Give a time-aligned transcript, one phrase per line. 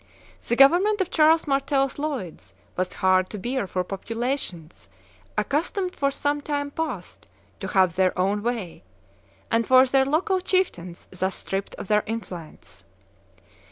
[0.47, 4.89] The government of Charles Martel's "leudes" was hard to bear for populations
[5.37, 7.27] accustomed for some time past
[7.59, 8.81] to have their own way,
[9.51, 12.83] and for their local chieftains thus stripped of their influence.